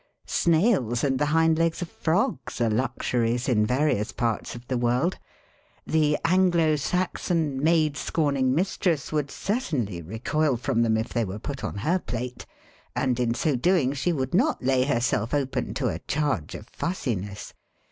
Snails 0.25 1.03
and 1.03 1.19
the 1.19 1.27
hind 1.27 1.59
legs 1.59 1.83
of 1.83 1.87
frogs 1.91 2.59
are 2.59 2.71
luxuries 2.71 3.47
in 3.47 3.67
various 3.67 4.11
parts 4.11 4.55
of 4.55 4.67
the 4.67 4.75
world; 4.79 5.19
the 5.85 6.17
Anglo 6.25 6.75
Saxon 6.75 7.61
maid 7.63 7.95
scorning 7.95 8.51
mistress 8.55 9.11
would 9.11 9.29
certainly 9.29 10.01
recoil 10.01 10.57
from 10.57 10.81
them 10.81 10.97
if 10.97 11.09
they 11.09 11.23
were 11.23 11.37
put 11.37 11.63
on 11.63 11.75
her 11.75 11.99
plate, 11.99 12.47
and 12.95 13.19
in 13.19 13.35
so 13.35 13.55
doing 13.55 13.93
she 13.93 14.11
would 14.11 14.33
not 14.33 14.63
lay 14.63 14.85
herself 14.85 15.35
open 15.35 15.71
to 15.75 15.87
a 15.89 15.99
charge 15.99 16.55
of 16.55 16.65
fussiness. 16.67 17.53